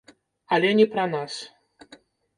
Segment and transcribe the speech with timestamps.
[0.57, 1.33] Але не пра нас.